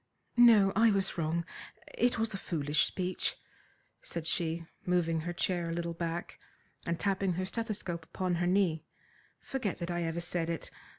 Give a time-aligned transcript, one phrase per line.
[0.37, 1.45] "No, I was wrong.
[1.93, 3.35] It was a foolish speech,"
[4.01, 6.39] said she, moving her chair a little back,
[6.87, 8.83] and tapping her stethoscope upon her knee.
[9.41, 10.71] "Forget that I ever said it.